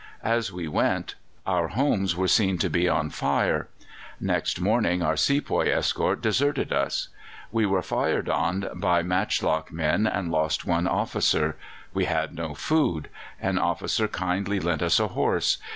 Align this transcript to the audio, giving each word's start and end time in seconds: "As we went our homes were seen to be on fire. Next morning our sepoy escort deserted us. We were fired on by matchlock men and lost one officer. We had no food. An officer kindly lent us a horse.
"As 0.23 0.51
we 0.51 0.67
went 0.67 1.13
our 1.45 1.67
homes 1.67 2.15
were 2.15 2.27
seen 2.27 2.57
to 2.57 2.71
be 2.71 2.89
on 2.89 3.11
fire. 3.11 3.67
Next 4.19 4.59
morning 4.59 5.03
our 5.03 5.15
sepoy 5.15 5.69
escort 5.69 6.21
deserted 6.23 6.73
us. 6.73 7.09
We 7.51 7.67
were 7.67 7.83
fired 7.83 8.27
on 8.27 8.67
by 8.73 9.03
matchlock 9.03 9.71
men 9.71 10.07
and 10.07 10.31
lost 10.31 10.65
one 10.65 10.87
officer. 10.87 11.55
We 11.93 12.05
had 12.05 12.33
no 12.33 12.55
food. 12.55 13.09
An 13.39 13.59
officer 13.59 14.07
kindly 14.07 14.59
lent 14.59 14.81
us 14.81 14.99
a 14.99 15.09
horse. 15.09 15.59